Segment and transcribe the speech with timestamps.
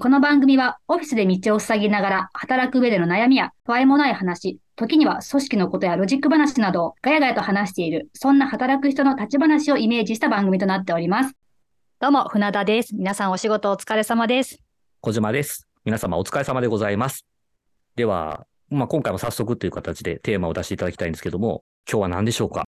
[0.00, 11.34] この番組はオフィスで道を塞ぎながら働く上での悩みや不安もない話、時には組織のことやロジック話などをガヤガヤと話している、そんな働く人の立ち話をイメージした番組となっております。
[11.98, 12.94] どうも、船田です。
[12.94, 14.60] 皆さんお仕事お疲れ様です。
[15.00, 15.66] 小島です。
[15.84, 17.26] 皆様お疲れ様でございます。
[17.96, 22.66] では、まあ、今回も早速という形でテーマを出していただきたいんですけども、今日は何でしょうか？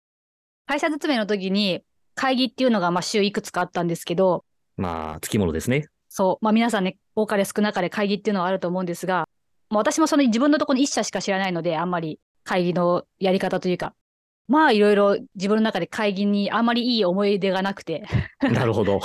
[0.68, 1.86] 会社勤めの時に
[2.16, 4.44] 会議っていうのがまあ週いくつかあったんですけど、
[4.76, 5.88] まあ、付き物ですね。
[6.16, 9.28] そう、まあ皆さんね、多かれ少なかれ会議っていうのはあると思うんですが、
[9.72, 13.96] もう私もその自分のところに一社しか知らないので、あんまり会議のやり方というか、
[14.48, 18.06] まあいろいろ自分の中で会議にあんまりいい思い出がなくて、
[18.42, 19.00] なるほど。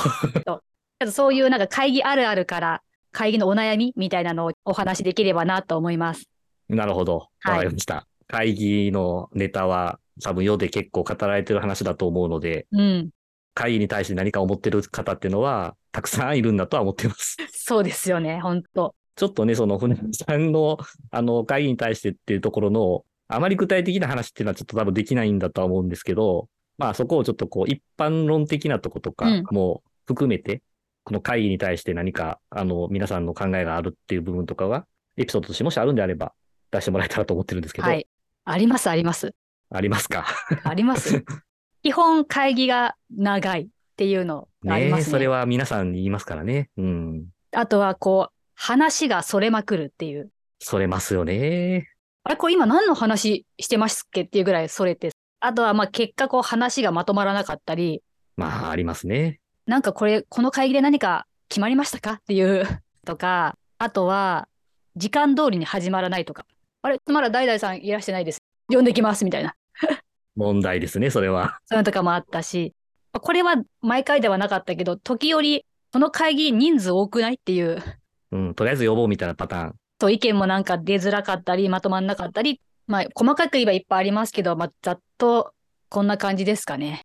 [1.11, 6.29] そういうなんか会議あるあるから、会議のお悩みみたいなのをお話しできればなと思います。
[6.69, 7.29] なるほど。
[7.41, 8.07] はいわかりました。
[8.27, 13.11] 会議のネタは多分世で結構語られてる話だと思うので、うん。
[13.59, 17.37] 会議に対して何か思ってる方っていうのは、たくさんいるんだとは思っています。
[17.51, 20.79] そうですよね、本当ちょっとね、その、船木さんの、
[21.11, 30.63] あの、会議に対してっていうところの、あまり具体的な話っていうのはちょっと多分できないんだとは思うんですけど、まあそこをちょっとこう、一般論的なとことかうんも含めて、
[31.03, 36.33] この会議に対して何か、あの、皆さんの考えがあるっていう部分とかが、エピソードとしてもしあるんであれば、
[36.71, 38.07] 出してもらえたらと思ってるんですけど、はい。
[38.45, 39.35] あります、あります。
[39.71, 40.27] ありますか？
[40.63, 41.25] あります。
[41.83, 45.11] 基本会議が長いっていうのがありますね。
[45.11, 46.71] それは皆さんに言いますからね。
[46.77, 47.27] うん。
[47.53, 50.31] あとはこう、話がそれまくるっていう。
[50.59, 51.89] それますよね。
[52.25, 55.11] あれ、これ今何の話してますっけっていうぐらいそれて。
[55.41, 58.03] あとはまあ結果こう話がまとまらなかったり、
[58.37, 59.41] まあ、ありますね。
[59.67, 62.65] なんかこれ、この会議で何か決まりましたかっていう
[63.07, 64.49] とか、あとは
[64.97, 66.45] 時間通りに始まらないとか。
[66.83, 68.39] あれ、まだ代々さんいらしてないです。
[68.69, 69.55] 呼んできますみたいな。
[70.39, 71.59] 問題ですね、それは。
[71.67, 72.75] そういうのとかもあったし、
[73.13, 77.83] これは毎回ではなかったけど、時折、その会議人数多くないっていう、
[78.31, 79.75] うん、とりあえず呼ぼうみたいなパターン。
[79.99, 85.53] と意見もなんか出づらかったり、まとまんなかったり、まあ、細かく言えばいっぱいありますけど、まあ、ざっと
[85.89, 87.03] こんな感じですかね。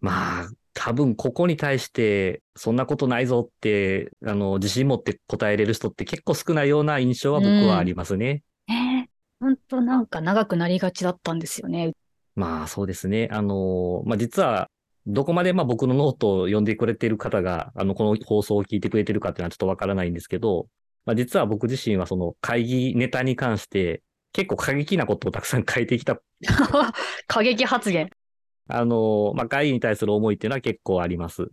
[0.00, 8.42] まあ、多分ここに対して、そんなことないぞって、あの、自信持って答えれる人って結構少ないような印象は僕はありますね。
[8.68, 9.10] ねえ、
[9.40, 11.92] ほんとなんか長くなりがちだったんですよね。
[12.34, 13.28] まあ、そうですね。
[13.30, 14.70] あの、まあ実は、
[15.06, 20.66] どこまでまあ僕のノートを読んでくれてる方が、あの、この放送を聞いてくれてるかっていうのはちょっとわからないんですけど、
[21.04, 24.02] まあ実は僕自身はその会議ネタに関して、
[24.32, 26.20] 結構過激なことをたくさん書いてきた
[27.28, 28.10] 過激発言。
[28.68, 31.48] あの、まあ、会議に対する思いっていうのは結構あります。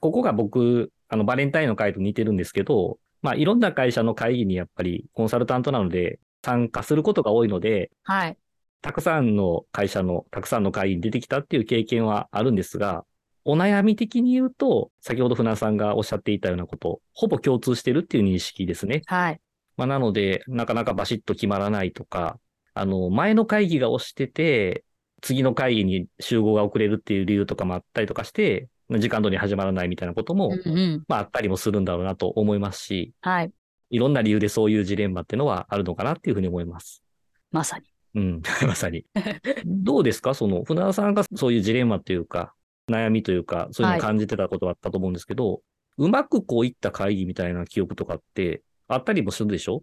[0.00, 8.36] ここが僕、あの、バレンタインの会と似てるんですけど、まあ、いろんな会社の会議にやっぱりコンサルタントなので参加することが多いので、はい。
[8.84, 13.06] たくさんの会社のたくさんの会議に出てきたっていう経験はあるんですが、
[13.46, 19.00] お悩み的に言うと、先ほど船田さんがおっしゃっていたようなこと、ほぼ共通してるっていう認識ですね。
[19.06, 19.40] はい。
[19.78, 22.38] まあ、なので、なかなかバシッと決まらないとか、
[22.74, 24.84] あの、前の会議が押してて、
[25.22, 31.04] 次の会議に集合が遅れるっていう理由とかもあったりとかして、時間通りに始まらないみたいなことも、うんうん。
[31.08, 33.50] まあ、あったりもするんだろうなと思いますし、はい。
[33.88, 37.02] いろんな理由でそういうジレンマっていうのはあるのかなっていうふうに思います。
[37.50, 37.93] まさに。
[38.14, 39.04] うん、 まさに。
[39.66, 40.34] どうですか？
[40.34, 42.54] その、船田さんがそういうジレンマというか、
[42.88, 45.62] 悩みというか、そういうのを感じてたことはあったと思うんですけど、
[45.96, 49.82] うまくこういった会議みたいな記憶とかってあったりもするでしょ？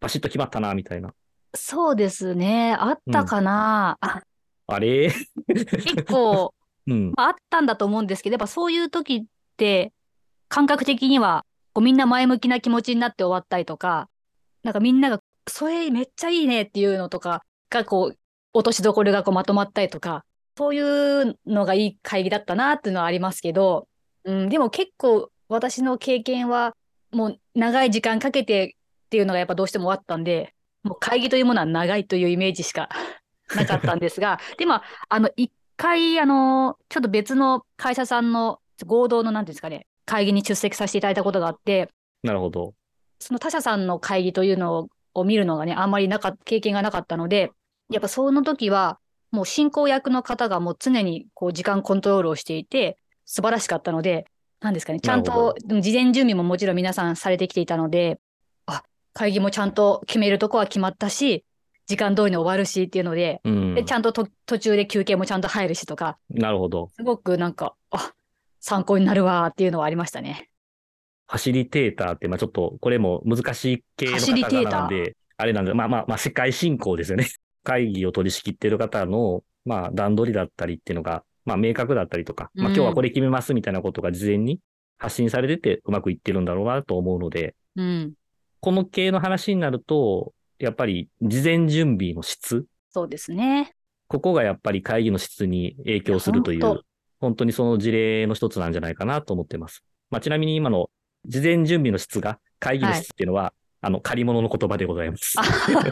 [0.00, 1.14] バシッと決まったな、みたいな。
[1.54, 2.74] そうですね。
[2.78, 4.22] あったかな、あ、
[4.68, 5.12] あれ？
[5.48, 6.54] 結構、
[6.86, 7.12] うん。
[7.16, 9.24] まああったんだと思うんですけど、やっぱそういう時っ
[9.56, 9.92] て、
[10.48, 14.08] 感覚的には、こうみんな前向きな気持ちになって終わったりとか、
[14.62, 17.42] なんかみんなが、それめっちゃいいねっていうのとか
[17.72, 18.18] が、こう、
[18.52, 20.24] 落としどころがこうまとまったりとか、
[20.56, 23.88] そういうのがいい会議だったなっていうのはありますけど、
[24.24, 26.76] うん、でも結構私の経験は、
[27.10, 32.88] もう長い時間かけてっていうのがやっぱどうしてもあったんで、もう会議というものは長いというイメージしか
[33.54, 41.90] なかったんですが、 でも、あの、一回、あの、ちょっと別の会社さんの合同の、なんていうんですかね、会議に出席させていただいたことがあって、
[42.22, 42.74] なるほど。
[43.18, 47.52] その他社さんの会議というのを見るのがね、あんまりなかっ経験がなかったので、
[47.92, 48.98] やっぱその時は、
[49.30, 54.26] もう進行役の方がもう常にこう時間コントロールをしていて、素晴らしかったので、
[54.60, 58.20] なんですかね、ちゃんと、でも事前準備ももちろん皆さんされてきていたので、
[58.66, 61.44] あ、会議もちゃんと決めるとこは決まったし、
[61.86, 63.92] 時間通りに終わるしっていうので、うんで、ち。
[63.92, 66.90] ゃんとと途中で休憩もちゃんと入るしとか、なるほど。
[66.94, 68.12] すごくなんか、あ、
[68.60, 70.48] 参考になるわーっていうのはありましたね。
[71.28, 77.26] ファシリテーターって、まあちょっと、これも難しい系の方ーター々なんで、あれなんで、まあまあまあ世界進行ですよね。
[77.62, 84.60] 会議を取り仕切ってる方の、まあ段取りだったりっていうのが、まあ明確だったりとか、まあうん今日はこれ決めますみたいなことが事前に
[84.98, 88.12] 発信されててうまくいってるんだろうなと思うので、うん。
[88.60, 93.74] この系の話になると、やっぱり事前準備の質、そうですね。
[94.06, 96.80] ここがやっぱり会議の質に影響するといいや本う、
[97.18, 99.82] 本当にその事例の一つなんじゃないかなと思ってます。
[100.10, 100.90] まあ、ちなみに今の
[101.24, 105.36] 事前準備の質が会議の質っていうのは、あの、借り物の言葉でございます。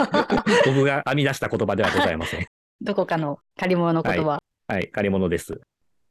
[0.64, 2.46] 僕が編み出した言葉ではございません。
[2.80, 4.38] どこかの借り物の言葉。
[4.68, 5.60] はい、借り物です。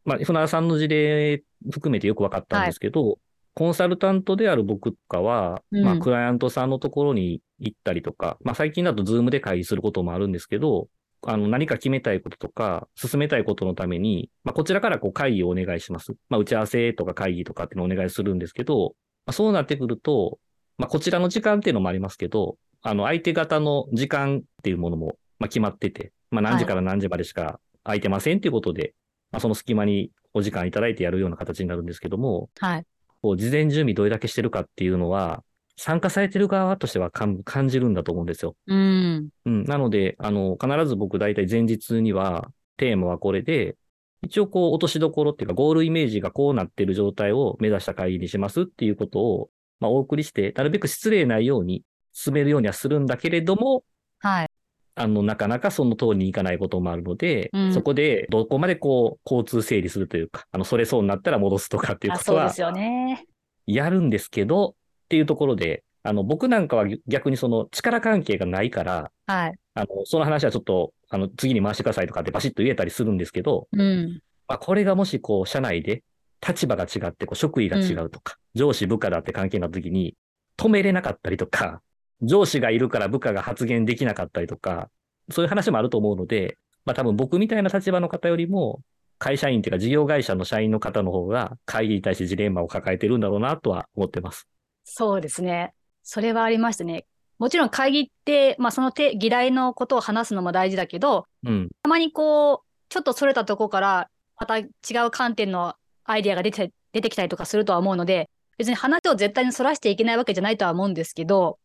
[0.04, 1.42] まあ、船田さんの事例
[1.72, 3.18] 含めてよく分かったんですけど、
[3.54, 10.90] コンサルタントである僕とかは、うんまあ、クライアントさんのところに行ったりとか、まあ、最近だとズームで会議することもあるんですけど、
[11.24, 16.14] あの、何か決めたいこととか、進めたいことのために、まあ、こちらからこう会議をお願いします。
[16.30, 18.96] まあ、打ち合わせとか会議とかっていうのをお願いするんですけど、
[19.26, 20.40] まあ、そうなってくると、
[20.80, 28.96] まあ、こちらの時間っていうのもありますけど、あの、相手方の時間っていうものも、まあ、決まってて、まあ、何時から何時までしか空いてませんっていうことで、
[29.32, 32.86] まあ、その隙間にお時間いただいてやるような形になるんですけども、はい。
[33.22, 35.44] こう事前準備どれだけしてるかっていうのは、
[35.76, 38.56] 参加されてる側としては感感じるんだと思うんですよ。
[38.68, 39.30] うん。
[39.46, 39.64] うん。
[39.64, 43.76] なので、あの、必ず僕大体前日には、テーマはこれで、
[44.22, 49.50] 一応こう落としどころっていうか、ゴールイメージがこうなってる状態を目指した会議にしますっていうことを、
[49.80, 51.84] まあ、お送りして、なるべく失礼ないように
[52.14, 53.84] 進めるようにはするんだけれども、
[54.20, 54.50] はい。
[54.96, 63.26] あの、なかなかその通りにいかないこともあるので、うんそこでどこまでこう、交通整理するというか、あの、それそうになったら戻すとかっていうあことはそうですよね。
[63.66, 64.74] やるんですけど、っ
[65.08, 69.54] ていうところで、あの、僕なんかは逆にその力関係がないから、はい。
[69.76, 74.22] あの、その話はちょっと、あの、次に回してくださいとかってバシッと言えたりするんですけど、うん。
[74.48, 76.04] まあ、これがもしこう、社内で
[76.46, 80.16] 立場が違って、こう、職位が違うとか、上司部下だって関係になった時に、
[80.58, 81.82] 止めれなかったりとか、
[82.22, 84.90] 上司がいるから部下が発言できなかったりとか、
[85.32, 88.82] そういう話もあると思うので、まあ多分僕みたいな立場の方よりも、
[89.20, 94.48] 会社員っていうか事業会社の社員の方の方が会議に対してジレンマを抱えてるんだろうなとは思ってます。
[94.86, 95.74] そうですね。
[96.04, 97.06] それはありましたね。
[97.38, 101.70] もちろん会議って、まあその手議題のことを話すのも大事だけど、うん。
[101.84, 104.66] たまにこう、ちょっとそれたとこから、また違
[105.06, 105.76] う観点の
[106.12, 111.60] アイデアが出て出てきたりとかするとは思うので、別に話を絶対にそらしていけないわけじゃないとは思うんですけど、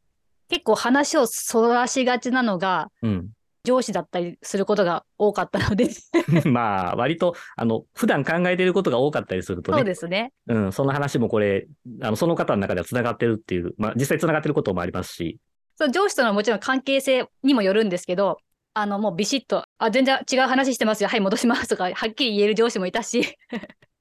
[0.49, 3.31] 結構話をそらしがちなのがうん。
[3.67, 5.89] 上司だったりすることが多かったので、
[6.45, 9.79] まあ、割と、あの、普段考えてることが多かったりするとね。
[9.79, 10.33] そうですね。
[10.49, 11.67] うん、その話もこれ、
[12.03, 15.39] あの、その方の中では繋がってるっていう、まあ、実際繋がってることもありますし、
[15.77, 18.37] その上司とのもちろん関係性にもよるんですけど、
[18.75, 21.09] あの、もうビシッと、あ、全然違う話してますよ。
[21.09, 23.39] はい、戻しますとか、はっきり言える上司もいたし、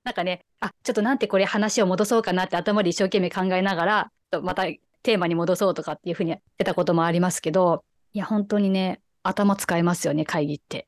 [0.03, 4.11] なんかね、あ、ちょっとなんてこれ話を戻そうかなって頭で一生懸命考えながら、
[4.41, 7.83] またテーマに戻そうとかっていうふうにやってたこともありますけど、
[8.13, 10.88] いや、本当にね、頭使えますよね、会議って。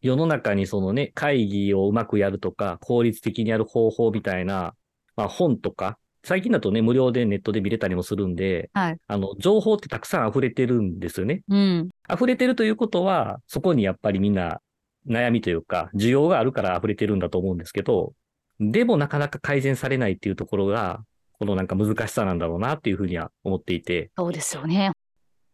[0.00, 4.74] 世の中にそのね、会議をうまくやるとか、効率的にやる方法みたいな、
[5.16, 8.98] まあ本とか、最近だとね、無料でネットで見れたりもするんで、はい。
[9.06, 11.42] あの、情報ってたくさん溢れてるんですよね。
[11.48, 11.88] うん。
[12.12, 14.60] 溢れてるということは、そこにやっぱりみんな
[15.08, 18.12] 悩みというか、需要があるから溢れてるんだと思うんですけど、
[18.60, 21.02] でもなかなか改善されないっていうところが、
[21.38, 24.92] このなんか難しさなんだろうなっていうふうには思っていて、そうですよね。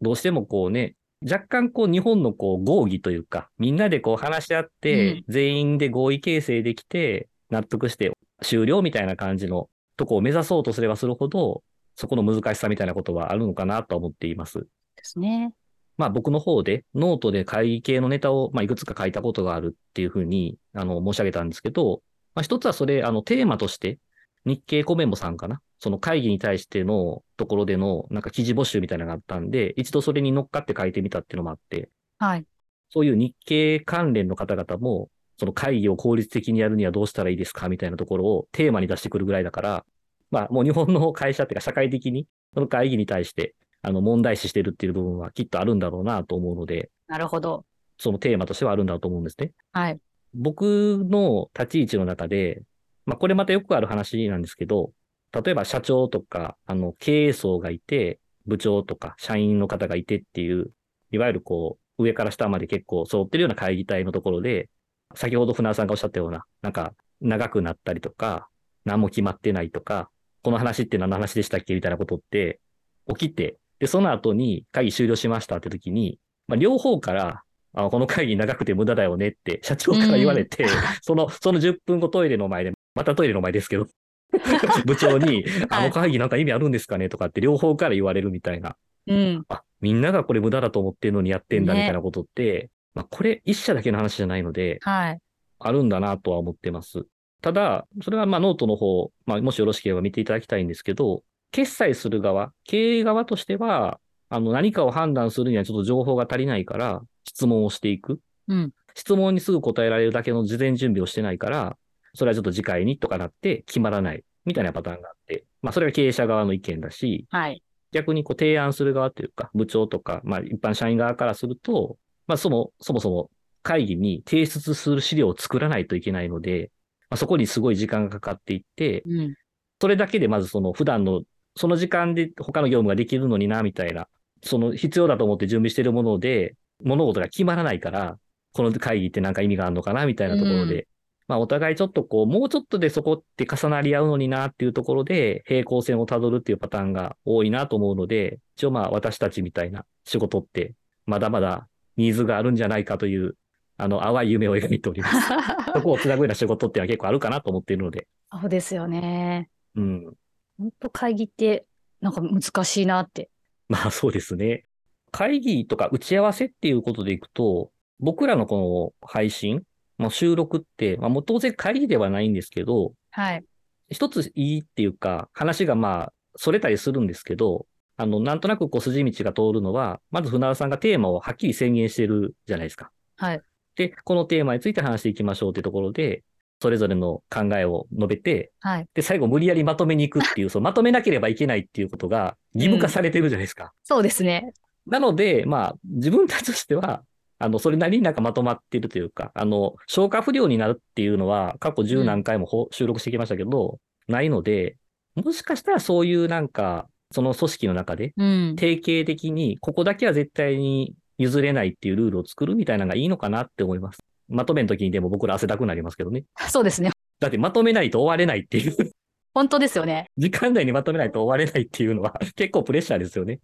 [0.01, 8.13] どうしてもこうね、若干こう日本のこう合議というか、みんなでこう話し合って、うん全員で合意形成できて、納得して
[8.43, 11.63] 終了みたいな感じのとこを目指そうとすればするほど、
[11.97, 14.61] そこの難しさみたいなことはあるのかなとは思っています。
[14.61, 14.67] で
[15.03, 15.53] すね。
[15.97, 22.03] まあ僕の方でノートで会議系のネタをまあいくつか書いたことがあるっていうふうにあの申し上げたんですけど、
[22.35, 23.99] まあ一つはそれあのテーマとして
[24.45, 25.61] 日経コメモさんかな？
[25.81, 32.45] その会議に対してのところでのなんか記事募集みたいなのがあったんで、一度それに乗っかって書いてみたっていうのもあって、はい。
[32.91, 39.85] そういう日経関連の方々もその会議を効率的にやるにはどうしたらいいですかみたいなところをテーマに出してくるぐらいだから、
[40.31, 47.65] まあもう日本の会社っていうか社会的にその会議に対してあの問題視してるっていう部分はきっとあるんだろうなと思うので、なるほど。
[47.99, 49.53] そのテーマとしてはあるんだと思うんですね。
[49.73, 49.99] はい。
[50.35, 52.63] 僕の立ち位置の中で、
[53.07, 54.93] まあこれまたよくある話なんですけど、
[55.33, 60.71] 例えば社長とか、あの経営層がいて、部長とか社員の方がいてっていう、
[61.11, 64.69] いわゆるこう、上から下まで結構揃ってるような会議体のところで、
[65.15, 68.49] 先ほど船尾さんがおっしゃったような、なんか長くなったりとか、
[68.85, 70.11] 何も決まってないとか、
[70.43, 72.61] この話って何の話でしたっけみたいなことって
[73.09, 77.43] 起きて、で、その後に会議終了しましたって時に、まあ、両方から、
[77.75, 80.67] あこの会議長くて無駄だよねって社長から言われて、
[81.03, 83.87] その、その10分後トイレの前で、またトイレの前ですけど、
[84.87, 88.77] 部長に、あはいの会議なんか意味あるんですかねとかって両方から言われるみたいな。
[89.07, 89.45] うん。
[89.49, 95.19] あ、みんながこれ無駄だと思ってるのにやってんだみねたいなことって、まあこれ一社だけの話じゃないので、はい。
[95.59, 97.07] あるんだなとは思ってます。
[97.43, 104.01] ただ、それはまあノートの方、まあもしよろしければ見ていただきたいんですけど、決済する側、経営側としては、
[104.35, 108.21] あの、何かを判断するにはちょっと情報が足りないから、質問をしていく。
[108.49, 108.73] うん。
[108.95, 111.77] 質問にすぐ答えられるだけの事前準備をしてないから、
[112.15, 114.25] それはちょっと次回にとかなって決まらない。
[114.45, 117.63] みたいなパターンがあって、まあそれが経営者側の意見だし、はい。
[117.93, 123.31] 逆にこう提案する側というか、部長とか、まあ一般社員側からすると、まあその、そもそも
[123.63, 126.71] 会議に提出する資料を作らないといけないので、
[127.09, 129.35] まあ、そこにすごい時間がかかっていって、うん。
[129.81, 131.23] それだけでまずその普段の、
[131.57, 134.09] その時間で他の業務ができるのにな、みたいな、
[134.45, 138.19] その必要だと思って準備しているもので、物事が決まらないから、
[138.53, 140.87] この会議ってなんか意味があるのかな、みたいなところで、う
[141.27, 150.75] まあお互いちょっとこう、もうちょっとでそこって重なり合うのになっていうところで、平行線をたどるっていうパターンが多いなと思うので、一応まあ私たちみたいな仕事って、
[151.07, 153.37] まだまだニーズがあるんじゃないかという、
[153.77, 155.29] あの、淡い夢を描いております。
[155.75, 159.49] そこをつなぐような仕事っていうのは結構あるかなと思っているので、そうですよね。
[159.75, 160.15] うん。
[160.59, 161.67] 本当会議って、
[162.01, 163.31] なんか難しいなって。
[163.69, 164.65] まあそうですね。
[165.11, 169.63] 会議とか打ち合わせっていうことでいくと、僕らのこの配信、
[169.97, 173.45] まあ、収録って、まあ、もう当然会議ではないんですけど、はい。
[173.91, 177.67] 一ついいっていうか、話がまあ、それたりするんですけど、
[177.97, 182.91] あの、なんとなくこう筋道が通るのは、まず船田さんがテーマをはっきり宣言してるじゃないですか。
[183.17, 183.41] はい。
[183.77, 186.25] で、このテーマについて話していきましょうっていうところで、
[186.65, 188.87] それぞれの考えを述べて、はい。
[188.95, 193.75] で、最後無理やりまとめに行くっていう、 そのまとめなければいけないっていうことが義務化されてるじゃないですか。
[193.85, 194.55] そうですね。
[194.87, 197.03] なので、まあ、自分たちとしては、
[197.39, 203.79] あの、それなりになんかまとまっているというか、あの、消化不良になるっていうのは、過去十何回もほ収録してきましたけど、
[204.09, 204.79] ないので、
[205.17, 208.57] もしかしたらそういうなんか、その組織の中で、うん。
[208.57, 213.99] 定型的に、ここだけは絶対に譲れないっていうルールを作るみたいなのがいいのかなって思います。
[214.29, 216.25] まとめの時にでも僕ら汗だくなりますけどね。
[216.49, 216.91] そうですね。
[217.21, 218.93] だってまとめないと終われないっていう、
[219.35, 220.11] 本当ですよね。
[220.17, 223.41] 時間内にまとめないと終われないっていうのは 結構プレッシャーですよね。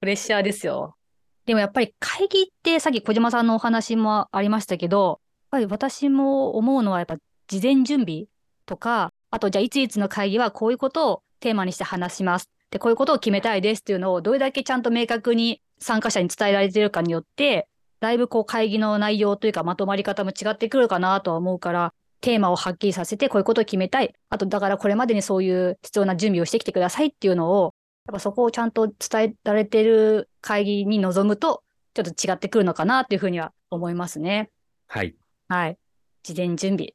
[0.00, 0.96] プレッシャーですよ。
[1.44, 8.24] でもやっぱり会議ってさっき小島さんのお話もありましたけど、やっぱり私も思うのはやっぱ事前準備
[8.64, 12.48] とか、あとじゃあいついつの会議はこういうことをテーマにして話します。
[12.70, 17.68] で、こういうことを決めたいですっていうのをどれだけちゃんと明確に参加者に伝えられてるかによって、
[18.04, 24.14] だいぶこう会議の内容というかまとまり方も違ってくるかなとは思うから、テーマをはっきりさせてこういうことを決めたい。
[24.28, 27.74] あとだからこれまでにそういう必要な準備をしてきてくださいっていうのを
[28.06, 31.62] やっぱそこをちゃんと伝えられてる会議に臨むと、
[31.94, 34.50] ちょっと違ってくるのかなっていうふうには思いますね。
[34.86, 35.14] はい。
[35.48, 35.78] はい。
[36.22, 36.92] 事前準備、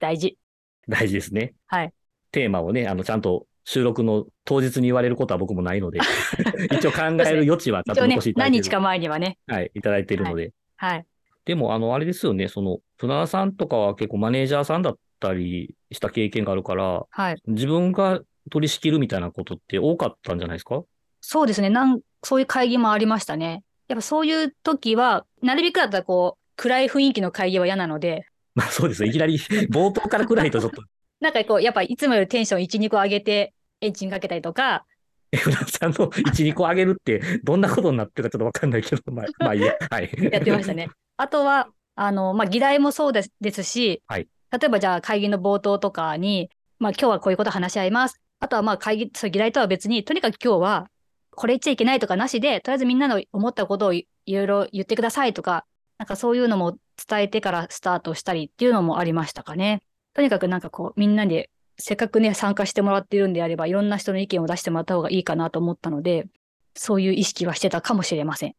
[0.00, 0.36] 大事。
[0.86, 1.54] 大事ですね。
[1.66, 1.94] はい。
[2.30, 6.00] テーマをね、あの、ちゃんと収録の当日に言われることは僕もないので、
[6.72, 8.60] 一応考える余地はちゃんと一応ね残してい、ただいてる。
[8.60, 9.38] 何日か前にはね。
[9.46, 10.52] はい、いただいているので。
[10.76, 11.06] はい。
[11.44, 17.36] でも、あの、あれですよね、その、船田さんとかは結構マネージャーさんだったりした経験があるから、はい。
[17.46, 20.82] 自分が取り仕切るみたいなことって多かったんじゃないですか？
[21.20, 21.70] そうですね。
[21.70, 23.62] なん、そういう会議もありましたね。
[23.88, 29.08] やっぱそういう時は、なるべくだったらこう、暗い雰囲気の会議は嫌なので、 まあそうですね。
[29.08, 30.82] いきなり冒頭から来ないとちょっと、
[31.22, 34.84] なんかこう、やっぱいつもよりテンション1、2個上げて、エンジンかけたりとか、
[35.34, 39.74] 船田さんの1、2個上げるってどんなことになってるかちょっとわかんないけど、まあ、 まあいいや。
[39.88, 40.10] はい。
[40.30, 40.90] やってましたね。
[41.16, 48.20] あとは、あの、まあ、議題もそうですですし、はい例えばじゃあ会議の冒頭とかに、まあ、今日はこういうこと話し合います。
[48.38, 50.90] あとはまあ会議、そう議題とは別に、とにかく今日は
[51.30, 55.64] これ言っちゃいけないとかなしで、とりあえずみんなの思ったことをいいろいろ言ってくださいとか、
[55.96, 56.76] なんかそういうのも
[57.08, 59.82] 伝えてからスタートしたりっていうのもありましたかね。
[60.14, 66.26] とにかくなんかこう、みんなで、せっかくね、参加してもらっているんであれば、いろんな人の意見を出してもらった方がいいかなと思ったので、
[66.74, 68.54] そういう意識はしてたかもしれません。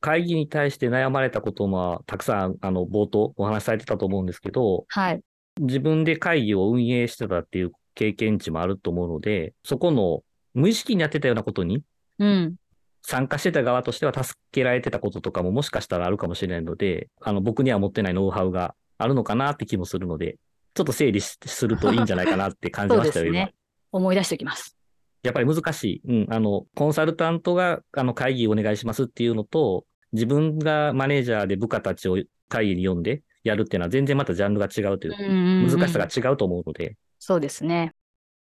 [0.00, 5.20] 会議に対して悩まれたこともたくさん、あの、冒頭お話しされてたと思うんですけど、はい。
[5.60, 10.22] 自分で会議を運営してたっていう経験値もあると思うので、そこの
[10.54, 11.82] 無意識にやってたようなことに
[12.18, 12.56] うん。
[13.02, 20.36] 参加してた側としては助けられてたこととかももしかしたらあるかもしれないので、あの、僕には持ってないノウハウがあるのかなって気もするので、
[20.74, 23.54] ちょっと整理しするといいんじゃないかなって感じましたよ、 ね
[23.92, 23.98] 今。
[23.98, 24.76] 思い出しておきます。
[25.22, 26.02] やっぱり難しい。
[26.06, 26.26] うん。
[26.30, 37.94] あの、コンサルタントが、あの、会議お願いしますっていうのと、自分がマネージャーで部下たちを会議に呼んでやるっていうのは全然またジャンルが違うという、難難しさが違うと思うので、そうですね。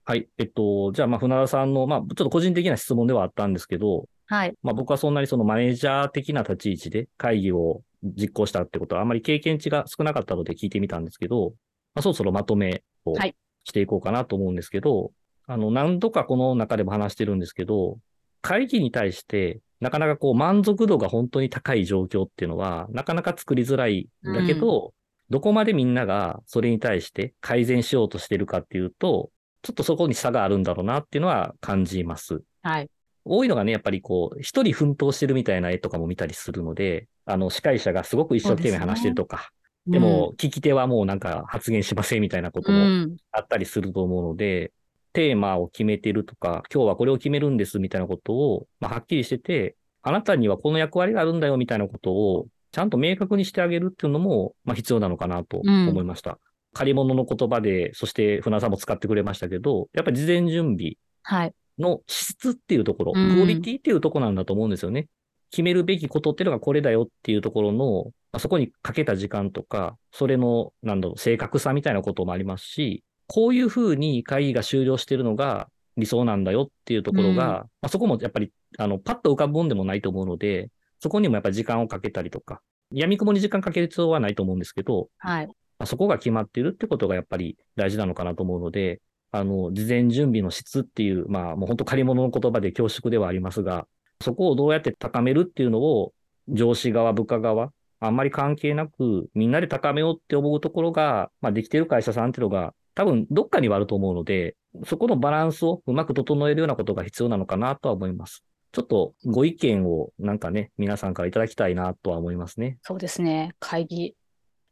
[0.03, 0.27] はい。
[0.37, 4.53] えっと、じゃあ、まあ、船田さんの、まあ、ちょっと個人的な質問ではあったんですけど、はい。
[4.61, 11.53] まあ、僕はそんなにそのマネージャー的な立ち位置で会議を実行したってことはあまり経験値が少なかったので聞いてみたんですけど、
[11.97, 13.35] まあ、そろそろまとめをはい
[13.67, 15.11] していこうかなと思うんですけど、
[15.45, 17.99] あの、何度かこの中でも話してるんですけど、
[18.41, 24.93] 会議に対してなかなかこう満足度が本当に高い状況っていうのはなかなか作りづらいんだけど、
[25.29, 29.29] どこまでみんながそれに対して改善しようとしてるかっていうと、
[29.61, 32.41] ちょっとそこに差があるんだろうなっていうのは感じます。
[32.63, 32.89] はい。
[33.25, 39.51] 多いのがね、やっぱりこう、一人奮闘してるみたいな絵とかも見たりするので、あの、司会者がすごく一生懸命話してるとか、
[39.87, 44.71] でも、聞き手はもうなんか発言しませんみたいなこともうん、あったりすると思うので、
[45.13, 56.39] テーマを決めてるとか、今日はこれを決めるんですみたいなことを、まあ、はっきりしてて、あなたにはこの役割があるんだよみたいなことを、ちゃんと明確にしてあげるっていうのも、まあ、必要なのかなと思いました。
[56.73, 61.53] 借り物の言葉で、そして船さんも使ってくれましたけど、やっぱり事前準備はい。
[61.79, 65.07] の質っていうところ、うんクオリティっていうところなんだと思うんですよね。
[65.51, 82.61] 決めるべきことっていうのがこれだよっていうところの、まあそこにかけた時間とか、それの、なんだろう、正確さみたいなこともありますし、こういうふうに会議が終了してるのが理想なんだよっていうところが、うんまあ、そこもやっぱり、あの、パッと浮かぶもんでもないと思うので、そこにもやっぱり時間をかけたりとか、
[82.91, 85.47] 闇雲に時間かける必要はないと思うんですけど、はい。
[85.47, 89.01] まあ、そこが決まっているってことがやっぱり大事なのかなと思うので、
[89.31, 93.87] あの、事前準備の質っていう、まあ、もう本当借り物の言葉で恐縮ではありますが、
[94.21, 96.13] そこをどうやって高めるっていうのを、
[96.47, 104.55] 上司側、部下側、あんまり関係なく、みんなで高めようって思うところが、まあ、できてる会社さんっていうのが、多分どっかにはあると思うので、
[104.85, 108.43] そこのバランスをうまく整えるようなことが必要なのかなとは思います。
[108.71, 112.77] ちょっとご意見をなんかね、皆さんからいただきたいなとは思いますね。
[112.83, 113.53] そうですね。
[113.59, 114.15] 会議。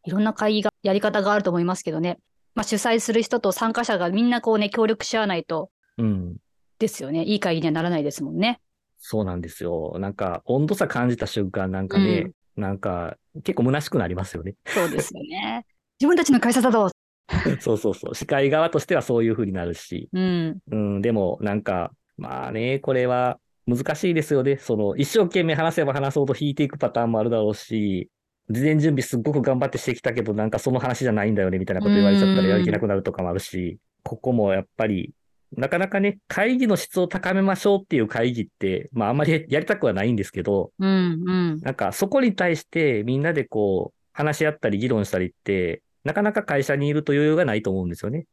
[0.04, 2.20] いろんな会議が、やり方があると思いますけどね。
[2.54, 6.38] まあ、主催する人と参加者がみんなこうね、協力し合わないと、うん。
[6.78, 7.24] ですよね。
[7.24, 8.60] いい会議にはならないですもんね。
[9.08, 9.98] そうなんですよ。
[10.00, 14.56] なんか、温度差感じた瞬間、なんかね、なんか、結構虚しくなりますよね。
[14.66, 15.64] そうですよね。
[16.02, 16.90] 自分たちの会社だと。
[17.62, 18.16] そうそうそう。
[18.16, 20.10] 司会側としてはそういう風になるし。
[20.12, 20.58] うん。
[20.72, 24.58] うん、でも、なんか、まあね、これは難しいですよね。
[24.58, 28.10] その、一生懸命話せば話そうと引いていくパターンもあるだろうし、
[28.50, 35.14] 事前準備すっごく頑張ってしてきたけど、なんかその話じゃないんだよね、みたいなこと言われちゃったらやる気なくなるとかもあるし、ここもやっぱり、
[35.58, 41.24] なかなかね、会議の質を高めましょうっていう会議って、まああんまりやりたくはないんですけど、うん。
[41.26, 41.60] うん。
[41.62, 48.26] なんかそこに対してみんなでこう話し合ったり議論したりって、なかなか会社にいると余裕がないと思うんですよね。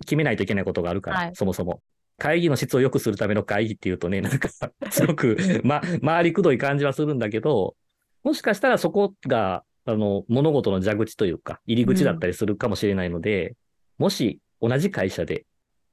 [0.00, 1.80] 決めないといけないことがあるから、はいそもそも。
[2.18, 4.48] 会議の質を良くするための会議っていうとね、なんか
[4.90, 7.76] すごく、ま、回りくどい感じはするんだけど、
[8.22, 13.54] もしかしたらそこが、あの、物事の蛇口というか、入り口だったりするかもしれないので、
[13.98, 15.44] もし同じ会社で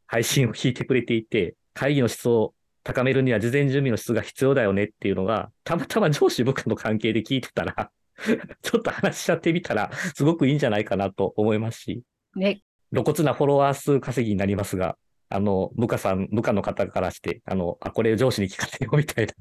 [0.07, 7.91] 配信を聞いてくれていて、会議の質を高めるには事前準備の質が必要だよねっていうのが、たまたま上司部下の関係で聞いてたら、
[8.61, 12.03] ちょっと話しちゃってみたら、すごくいいんじゃないかなと思いますし、
[12.35, 12.61] ね。
[12.91, 14.97] 露骨なフォロワー数稼ぎになりますが、
[15.29, 19.33] あの、部下さん、部下の方からして、あの、あ、これ上司に聞かせようみたいな。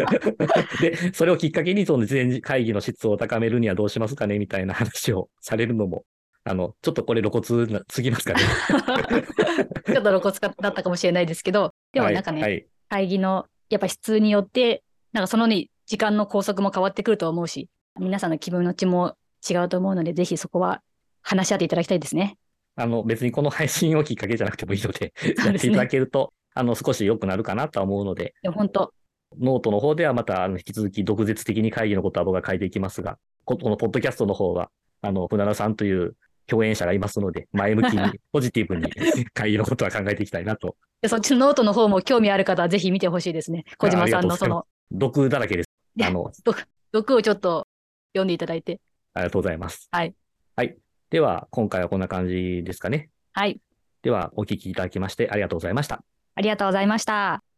[0.80, 6.04] で、それをきっかけに、その事前会議の質を高めるにはどうしますかねみたいな話をされるのも、
[6.44, 8.40] あの、ちょっとこれ露骨なすぎますかね。
[9.86, 19.14] ちょっと露骨だったかもしれないですけど、でもなんかね、はいはい会議のやっぱ質によって、なんかそのね、時間の拘束も変わってくると思うし、皆さんの気分のちも
[19.48, 20.82] 違うと思うので、ぜひそこは
[21.22, 22.36] 話し合っていただきたいですね。
[22.74, 28.92] あの、別にこの配信をきっかけじゃなくてもいいので、 ですねやっていただけると、あの、少し良くなるかなとは思うので、本当、
[29.38, 36.16] ノートの方ではまた、あの、引き続き毒舌的に会議のことは僕が書いていきますが、ここのポッドキャストの方は、あの、船田さんという
[36.50, 38.90] 共演者がいますので、 前向きに、ポジティブに
[39.32, 40.76] 会議のことは考えていきたいなと。
[41.00, 43.64] でそっちのノートの方も興味ある方はぜひ見てほしいですね。
[43.78, 45.70] 小島さんのその、毒だらけです。
[46.02, 46.32] あの、
[46.92, 47.66] 毒をちょっと
[48.12, 48.80] 読んでいただいて。
[49.14, 49.88] ありがとうございます。
[49.92, 50.14] はい。
[50.56, 50.76] はい。
[51.10, 53.10] では、今回はこんな感じですかね。
[53.32, 53.60] はい。
[54.02, 56.02] では、お聞きいただきましてありがとうございました。
[56.34, 57.49] ありがとうございました。